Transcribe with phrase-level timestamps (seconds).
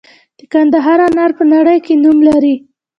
[0.39, 2.55] د کندهار انار په نړۍ کې نوم لري.